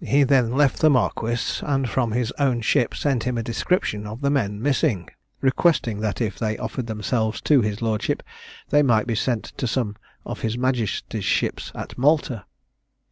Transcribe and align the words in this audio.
He 0.00 0.24
then 0.24 0.50
left 0.50 0.80
the 0.80 0.90
marquis, 0.90 1.60
and 1.62 1.88
from 1.88 2.10
his 2.10 2.32
own 2.40 2.60
ship 2.60 2.92
sent 2.92 3.22
him 3.22 3.38
a 3.38 3.42
description 3.44 4.04
of 4.04 4.20
the 4.20 4.28
men 4.28 4.60
missing, 4.60 5.08
requesting 5.40 6.00
that 6.00 6.20
if 6.20 6.36
they 6.40 6.58
offered 6.58 6.88
themselves 6.88 7.40
to 7.42 7.60
his 7.60 7.80
lordship, 7.80 8.20
they 8.70 8.82
might 8.82 9.06
be 9.06 9.14
sent 9.14 9.56
to 9.58 9.68
some 9.68 9.94
of 10.26 10.40
his 10.40 10.58
majesty's 10.58 11.24
ships 11.24 11.70
at 11.76 11.96
Malta. 11.96 12.46